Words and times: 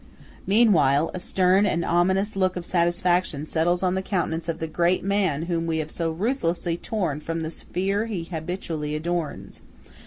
Meanwhile, 0.47 1.11
a 1.13 1.19
stern 1.19 1.67
and 1.67 1.85
ominous 1.85 2.35
look 2.35 2.55
of 2.55 2.65
satisfaction 2.65 3.45
settles 3.45 3.83
on 3.83 3.93
the 3.93 4.01
countenance 4.01 4.49
of 4.49 4.57
the 4.57 4.65
great 4.65 5.03
man 5.03 5.43
whom 5.43 5.67
we 5.67 5.77
have 5.77 5.91
so 5.91 6.09
ruthlessly 6.09 6.75
torn 6.75 7.19
from 7.19 7.43
the 7.43 7.51
sphere 7.51 8.07
he 8.07 8.23
habitually 8.23 8.95
adorns. 8.95 9.61